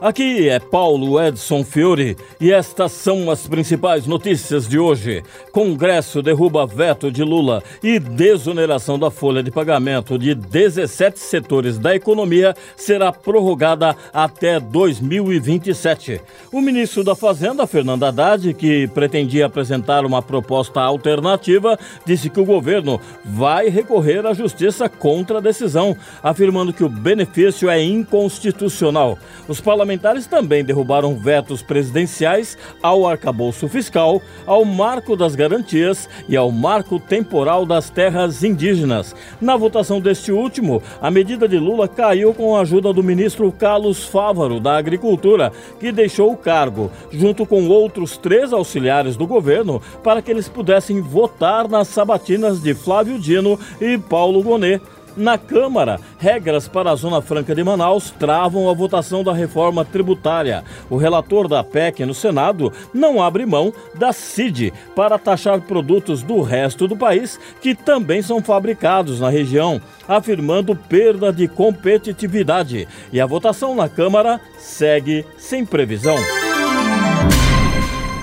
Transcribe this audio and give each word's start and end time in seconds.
aqui 0.00 0.48
é 0.48 0.58
Paulo 0.58 1.20
Edson 1.20 1.64
Fiore 1.64 2.16
e 2.40 2.52
estas 2.52 2.92
são 2.92 3.30
as 3.30 3.46
principais 3.46 4.06
notícias 4.06 4.68
de 4.68 4.78
hoje. 4.78 5.22
Congresso 5.52 6.22
derruba 6.22 6.66
veto 6.66 7.10
de 7.10 7.22
Lula 7.22 7.62
e 7.82 7.98
desoneração 7.98 8.98
da 8.98 9.10
folha 9.10 9.42
de 9.42 9.50
pagamento 9.50 10.18
de 10.18 10.34
17 10.34 11.18
setores 11.18 11.78
da 11.78 11.94
economia 11.94 12.54
será 12.76 13.12
prorrogada 13.12 13.96
até 14.12 14.60
2027. 14.60 16.20
O 16.52 16.60
ministro 16.60 17.02
da 17.02 17.14
Fazenda, 17.14 17.66
Fernando 17.66 18.04
Haddad, 18.04 18.52
que 18.54 18.86
pretendia 18.88 19.46
apresentar 19.46 20.04
uma 20.04 20.20
proposta 20.20 20.80
alternativa, 20.80 21.78
disse 22.04 22.28
que 22.28 22.40
o 22.40 22.44
governo 22.44 23.00
vai 23.24 23.68
recorrer 23.68 24.26
à 24.26 24.34
justiça 24.34 24.88
contra 24.88 25.38
a 25.38 25.42
decisão, 25.42 25.96
afirmando 26.22 26.72
que 26.72 26.84
o 26.84 26.88
benefício 26.88 27.70
é 27.70 27.82
inconstitucional. 27.82 29.18
Os 29.48 29.60
parlamentares 29.60 29.85
também 30.28 30.64
derrubaram 30.64 31.14
vetos 31.14 31.62
presidenciais 31.62 32.58
ao 32.82 33.06
arcabouço 33.06 33.68
fiscal, 33.68 34.20
ao 34.44 34.64
marco 34.64 35.14
das 35.14 35.34
garantias 35.34 36.08
e 36.28 36.36
ao 36.36 36.50
marco 36.50 36.98
temporal 36.98 37.64
das 37.64 37.90
terras 37.90 38.42
indígenas. 38.42 39.14
Na 39.40 39.56
votação 39.56 40.00
deste 40.00 40.32
último, 40.32 40.82
a 41.00 41.10
medida 41.10 41.46
de 41.46 41.58
Lula 41.58 41.86
caiu 41.86 42.34
com 42.34 42.56
a 42.56 42.62
ajuda 42.62 42.92
do 42.92 43.02
ministro 43.02 43.52
Carlos 43.52 44.04
Fávaro, 44.04 44.58
da 44.58 44.76
Agricultura, 44.76 45.52
que 45.78 45.92
deixou 45.92 46.32
o 46.32 46.36
cargo, 46.36 46.90
junto 47.10 47.44
com 47.46 47.68
outros 47.68 48.16
três 48.16 48.52
auxiliares 48.52 49.16
do 49.16 49.26
governo, 49.26 49.80
para 50.02 50.22
que 50.22 50.30
eles 50.30 50.48
pudessem 50.48 51.00
votar 51.00 51.68
nas 51.68 51.88
sabatinas 51.88 52.60
de 52.60 52.74
Flávio 52.74 53.18
Dino 53.18 53.58
e 53.80 53.98
Paulo 53.98 54.42
Gonet. 54.42 54.80
Na 55.16 55.38
Câmara, 55.38 55.98
regras 56.18 56.68
para 56.68 56.90
a 56.90 56.94
Zona 56.94 57.22
Franca 57.22 57.54
de 57.54 57.64
Manaus 57.64 58.10
travam 58.10 58.68
a 58.68 58.74
votação 58.74 59.24
da 59.24 59.32
reforma 59.32 59.82
tributária. 59.82 60.62
O 60.90 60.96
relator 60.98 61.48
da 61.48 61.64
PEC 61.64 62.04
no 62.04 62.12
Senado 62.12 62.70
não 62.92 63.22
abre 63.22 63.46
mão 63.46 63.72
da 63.94 64.12
CID 64.12 64.74
para 64.94 65.18
taxar 65.18 65.60
produtos 65.62 66.22
do 66.22 66.42
resto 66.42 66.86
do 66.86 66.96
país 66.96 67.40
que 67.62 67.74
também 67.74 68.20
são 68.20 68.42
fabricados 68.42 69.18
na 69.20 69.30
região, 69.30 69.80
afirmando 70.06 70.76
perda 70.76 71.32
de 71.32 71.48
competitividade. 71.48 72.86
E 73.10 73.18
a 73.18 73.24
votação 73.24 73.74
na 73.74 73.88
Câmara 73.88 74.38
segue 74.58 75.24
sem 75.38 75.64
previsão. 75.64 76.16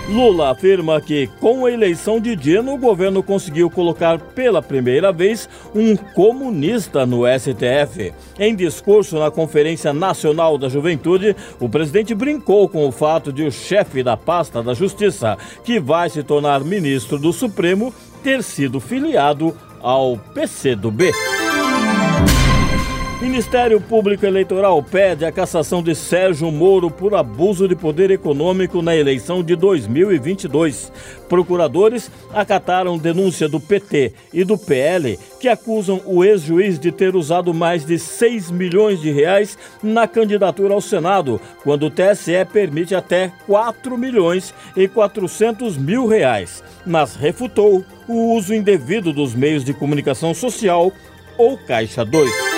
Lula 0.07 0.51
afirma 0.51 0.99
que, 0.99 1.27
com 1.39 1.65
a 1.65 1.71
eleição 1.71 2.19
de 2.19 2.35
Dino, 2.35 2.73
o 2.73 2.77
governo 2.77 3.23
conseguiu 3.23 3.69
colocar 3.69 4.19
pela 4.19 4.61
primeira 4.61 5.13
vez 5.13 5.47
um 5.73 5.95
comunista 5.95 7.05
no 7.05 7.21
STF. 7.25 8.13
Em 8.37 8.53
discurso 8.53 9.17
na 9.17 9.31
Conferência 9.31 9.93
Nacional 9.93 10.57
da 10.57 10.67
Juventude, 10.67 11.35
o 11.59 11.69
presidente 11.69 12.13
brincou 12.13 12.67
com 12.67 12.85
o 12.85 12.91
fato 12.91 13.31
de 13.31 13.43
o 13.43 13.51
chefe 13.51 14.03
da 14.03 14.17
pasta 14.17 14.61
da 14.61 14.73
Justiça, 14.73 15.37
que 15.63 15.79
vai 15.79 16.09
se 16.09 16.21
tornar 16.21 16.63
ministro 16.65 17.17
do 17.17 17.31
Supremo, 17.31 17.93
ter 18.21 18.43
sido 18.43 18.81
filiado 18.81 19.55
ao 19.81 20.17
PCdoB. 20.17 21.11
Ministério 23.23 23.79
Público 23.79 24.25
Eleitoral 24.25 24.83
pede 24.83 25.23
a 25.23 25.31
cassação 25.31 25.81
de 25.81 25.95
Sérgio 25.95 26.51
Moro 26.51 26.91
por 26.91 27.15
abuso 27.15 27.69
de 27.69 27.73
poder 27.73 28.11
econômico 28.11 28.81
na 28.81 28.93
eleição 28.97 29.41
de 29.41 29.55
2022. 29.55 30.91
Procuradores 31.29 32.11
acataram 32.33 32.97
denúncia 32.97 33.47
do 33.47 33.61
PT 33.61 34.11
e 34.33 34.43
do 34.43 34.57
PL 34.57 35.17
que 35.39 35.47
acusam 35.47 36.01
o 36.05 36.21
ex-juiz 36.21 36.77
de 36.77 36.91
ter 36.91 37.15
usado 37.15 37.53
mais 37.53 37.85
de 37.85 37.97
6 37.97 38.51
milhões 38.51 38.99
de 38.99 39.09
reais 39.09 39.57
na 39.81 40.05
candidatura 40.05 40.73
ao 40.73 40.81
Senado, 40.81 41.39
quando 41.63 41.85
o 41.85 41.89
TSE 41.89 42.33
permite 42.51 42.93
até 42.93 43.31
4 43.47 43.97
milhões 43.97 44.53
e 44.75 44.85
400 44.85 45.77
mil 45.77 46.07
reais, 46.07 46.61
mas 46.85 47.15
refutou 47.15 47.85
o 48.05 48.35
uso 48.35 48.53
indevido 48.53 49.13
dos 49.13 49.33
meios 49.33 49.63
de 49.63 49.73
comunicação 49.73 50.33
social 50.33 50.91
ou 51.37 51.57
Caixa 51.57 52.03
2. 52.03 52.52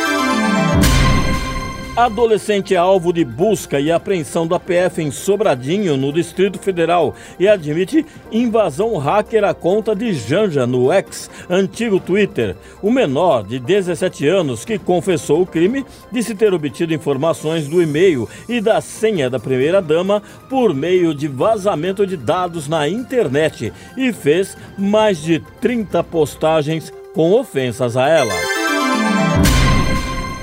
Adolescente 1.95 2.75
é 2.75 2.77
alvo 2.77 3.13
de 3.13 3.23
busca 3.23 3.79
e 3.79 3.89
apreensão 3.89 4.45
da 4.45 4.59
PF 4.59 5.01
em 5.01 5.11
Sobradinho, 5.11 5.95
no 5.95 6.11
Distrito 6.11 6.59
Federal, 6.59 7.15
e 7.39 7.47
admite 7.47 8.05
invasão 8.29 8.97
hacker 8.97 9.45
à 9.45 9.53
conta 9.53 9.95
de 9.95 10.13
Janja 10.13 10.67
no 10.67 10.91
ex, 10.91 11.29
antigo 11.49 11.97
Twitter. 11.97 12.57
O 12.81 12.91
menor, 12.91 13.47
de 13.47 13.59
17 13.59 14.27
anos, 14.27 14.65
que 14.65 14.77
confessou 14.77 15.41
o 15.41 15.45
crime, 15.45 15.85
disse 16.11 16.35
ter 16.35 16.53
obtido 16.53 16.93
informações 16.93 17.65
do 17.65 17.81
e-mail 17.81 18.27
e 18.49 18.59
da 18.59 18.81
senha 18.81 19.29
da 19.29 19.39
primeira-dama 19.39 20.21
por 20.49 20.73
meio 20.73 21.15
de 21.15 21.29
vazamento 21.29 22.05
de 22.05 22.17
dados 22.17 22.67
na 22.67 22.89
internet 22.89 23.71
e 23.95 24.11
fez 24.11 24.57
mais 24.77 25.17
de 25.21 25.39
30 25.61 26.03
postagens 26.03 26.91
com 27.13 27.31
ofensas 27.31 27.95
a 27.95 28.09
ela. 28.09 28.54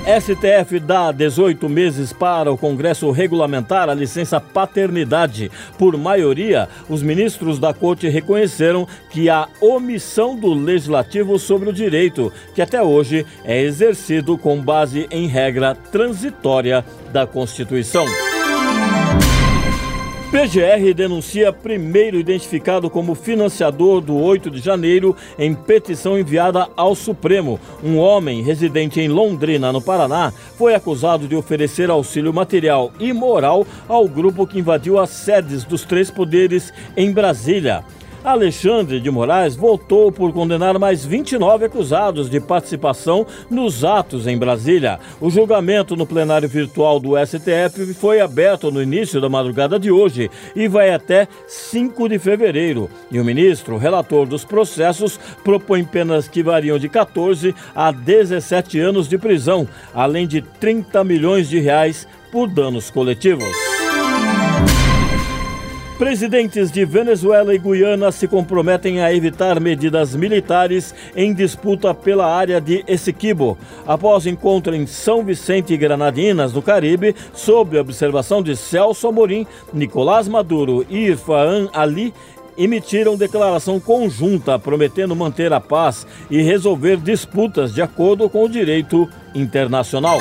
STF 0.03 0.81
dá 0.81 1.13
18 1.13 1.69
meses 1.69 2.11
para 2.11 2.51
o 2.51 2.57
Congresso 2.57 3.09
regulamentar 3.09 3.87
a 3.87 3.93
licença 3.93 4.39
paternidade. 4.39 5.49
Por 5.77 5.97
maioria, 5.97 6.67
os 6.89 7.01
ministros 7.01 7.57
da 7.57 7.73
Corte 7.73 8.09
reconheceram 8.09 8.85
que 9.09 9.29
há 9.29 9.47
omissão 9.61 10.35
do 10.35 10.53
legislativo 10.53 11.39
sobre 11.39 11.69
o 11.69 11.73
direito, 11.73 12.33
que 12.53 12.61
até 12.61 12.83
hoje 12.83 13.25
é 13.45 13.61
exercido 13.61 14.37
com 14.37 14.61
base 14.61 15.07
em 15.09 15.25
regra 15.27 15.73
transitória 15.73 16.83
da 17.13 17.25
Constituição. 17.25 18.05
PGR 20.33 20.95
denuncia 20.95 21.53
primeiro 21.53 22.17
identificado 22.17 22.89
como 22.89 23.13
financiador 23.13 24.01
do 24.01 24.15
8 24.15 24.49
de 24.49 24.59
janeiro 24.59 25.15
em 25.37 25.53
petição 25.53 26.17
enviada 26.17 26.67
ao 26.75 26.95
Supremo. 26.95 27.59
Um 27.83 27.99
homem 27.99 28.41
residente 28.41 28.99
em 28.99 29.07
Londrina, 29.07 29.71
no 29.71 29.79
Paraná, 29.79 30.33
foi 30.57 30.73
acusado 30.73 31.27
de 31.27 31.35
oferecer 31.35 31.91
auxílio 31.91 32.33
material 32.33 32.91
e 32.99 33.13
moral 33.13 33.63
ao 33.87 34.07
grupo 34.07 34.47
que 34.47 34.57
invadiu 34.57 34.97
as 34.97 35.11
sedes 35.11 35.63
dos 35.65 35.83
três 35.83 36.09
poderes 36.09 36.73
em 36.97 37.11
Brasília. 37.11 37.85
Alexandre 38.23 39.01
de 39.01 39.11
Moraes 39.11 39.53
votou 39.53 40.09
por 40.09 40.31
condenar 40.31 40.79
mais 40.79 41.03
29 41.03 41.65
acusados 41.65 42.29
de 42.29 42.39
participação 42.39 43.27
nos 43.49 43.83
atos 43.83 44.27
em 44.27 44.37
Brasília. 44.37 44.97
O 45.19 45.29
julgamento 45.29 45.95
no 45.97 46.07
plenário 46.07 46.47
virtual 46.47 47.01
do 47.01 47.17
STF 47.17 47.93
foi 47.93 48.21
aberto 48.21 48.71
no 48.71 48.81
início 48.81 49.19
da 49.19 49.27
madrugada 49.27 49.77
de 49.77 49.91
hoje 49.91 50.31
e 50.55 50.69
vai 50.69 50.93
até 50.93 51.27
5 51.47 52.07
de 52.07 52.17
fevereiro. 52.17 52.89
E 53.11 53.19
o 53.19 53.25
ministro, 53.25 53.77
relator 53.77 54.25
dos 54.25 54.45
processos, 54.45 55.19
propõe 55.43 55.83
penas 55.83 56.27
que 56.27 56.41
variam 56.41 56.79
de 56.79 56.87
14 56.87 57.53
a 57.75 57.91
17 57.91 58.79
anos 58.79 59.09
de 59.09 59.17
prisão, 59.17 59.67
além 59.93 60.25
de 60.25 60.41
30 60.41 61.03
milhões 61.03 61.49
de 61.49 61.59
reais 61.59 62.07
por 62.31 62.47
danos 62.47 62.89
coletivos. 62.89 63.62
Presidentes 65.97 66.71
de 66.71 66.83
Venezuela 66.85 67.53
e 67.53 67.59
Guiana 67.59 68.11
se 68.11 68.27
comprometem 68.27 69.01
a 69.01 69.13
evitar 69.13 69.59
medidas 69.59 70.15
militares 70.15 70.93
em 71.15 71.33
disputa 71.33 71.93
pela 71.93 72.25
área 72.25 72.59
de 72.59 72.83
Essequibo. 72.87 73.57
Após 73.85 74.25
encontro 74.25 74.75
em 74.75 74.87
São 74.87 75.23
Vicente 75.23 75.73
e 75.73 75.77
Granadinas, 75.77 76.51
no 76.51 76.63
Caribe, 76.63 77.15
sob 77.33 77.77
observação 77.77 78.41
de 78.41 78.55
Celso 78.55 79.07
Amorim, 79.07 79.45
Nicolás 79.71 80.27
Maduro 80.27 80.83
e 80.89 80.97
Irfan 81.09 81.69
Ali, 81.71 82.11
emitiram 82.57 83.15
declaração 83.15 83.79
conjunta 83.79 84.57
prometendo 84.57 85.15
manter 85.15 85.53
a 85.53 85.61
paz 85.61 86.07
e 86.29 86.41
resolver 86.41 86.97
disputas 86.97 87.73
de 87.73 87.81
acordo 87.81 88.27
com 88.29 88.43
o 88.43 88.49
direito 88.49 89.07
internacional. 89.35 90.17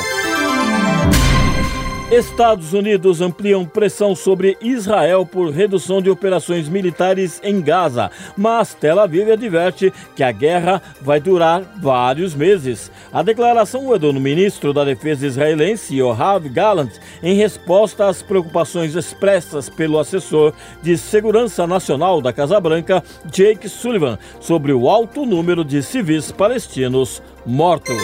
Estados 2.13 2.75
Unidos 2.75 3.23
ampliam 3.23 3.65
pressão 3.65 4.15
sobre 4.15 4.59
Israel 4.61 5.25
por 5.25 5.49
redução 5.51 6.03
de 6.03 6.11
operações 6.11 6.69
militares 6.69 7.41
em 7.43 7.63
Gaza, 7.63 8.11
mas 8.37 8.75
Tel 8.75 9.01
Aviv 9.01 9.31
adverte 9.33 9.91
que 10.15 10.23
a 10.23 10.31
guerra 10.31 10.83
vai 11.01 11.19
durar 11.19 11.63
vários 11.81 12.35
meses. 12.35 12.91
A 13.11 13.23
declaração 13.23 13.95
é 13.95 13.99
do 13.99 14.13
ministro 14.13 14.75
da 14.75 14.85
Defesa 14.85 15.27
israelense, 15.27 15.97
Yoav 15.97 16.47
Gallant, 16.51 16.91
em 17.23 17.35
resposta 17.35 18.07
às 18.07 18.21
preocupações 18.21 18.95
expressas 18.95 19.71
pelo 19.71 19.99
assessor 19.99 20.53
de 20.83 20.99
Segurança 20.99 21.67
Nacional 21.67 22.21
da 22.21 22.31
Casa 22.31 22.61
Branca, 22.61 23.03
Jake 23.25 23.71
Sullivan, 23.71 24.19
sobre 24.39 24.75
o 24.75 24.87
alto 24.87 25.25
número 25.25 25.65
de 25.65 25.83
civis 25.83 26.31
palestinos 26.31 27.23
mortos. 27.47 27.97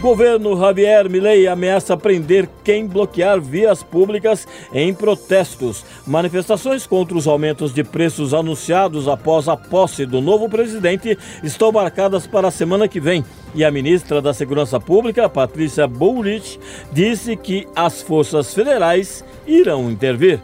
Governo 0.00 0.58
Javier 0.58 1.10
Milei 1.10 1.46
ameaça 1.46 1.94
prender 1.94 2.48
quem 2.64 2.86
bloquear 2.86 3.38
vias 3.38 3.82
públicas 3.82 4.48
em 4.72 4.94
protestos. 4.94 5.84
Manifestações 6.06 6.86
contra 6.86 7.18
os 7.18 7.26
aumentos 7.26 7.74
de 7.74 7.84
preços 7.84 8.32
anunciados 8.32 9.06
após 9.06 9.46
a 9.46 9.58
posse 9.58 10.06
do 10.06 10.22
novo 10.22 10.48
presidente 10.48 11.18
estão 11.42 11.70
marcadas 11.70 12.26
para 12.26 12.48
a 12.48 12.50
semana 12.50 12.88
que 12.88 12.98
vem. 12.98 13.22
E 13.54 13.62
a 13.62 13.70
ministra 13.70 14.22
da 14.22 14.32
Segurança 14.32 14.80
Pública, 14.80 15.28
Patrícia 15.28 15.86
Bullrich, 15.86 16.58
disse 16.90 17.36
que 17.36 17.68
as 17.76 18.00
forças 18.00 18.54
federais 18.54 19.22
irão 19.46 19.90
intervir. 19.90 20.40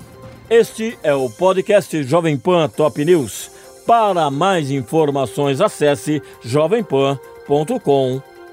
Este 0.50 0.98
é 1.02 1.14
o 1.14 1.30
podcast 1.30 2.02
Jovem 2.02 2.36
Pan 2.36 2.68
Top 2.68 3.02
News. 3.02 3.50
Para 3.86 4.30
mais 4.30 4.70
informações, 4.70 5.62
acesse 5.62 6.22
jovempan.com.br 6.42 8.35